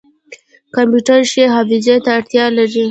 کمپیوټر 0.75 1.19
ښې 1.31 1.43
حافظې 1.55 1.95
ته 2.05 2.09
اړتیا 2.17 2.45
لري. 2.57 2.79